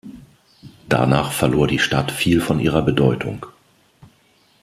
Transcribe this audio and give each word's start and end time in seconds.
Danach 0.89 1.31
verlor 1.31 1.67
die 1.67 1.77
Stadt 1.77 2.11
viel 2.11 2.41
von 2.41 2.59
ihrer 2.59 2.81
Bedeutung. 2.81 3.45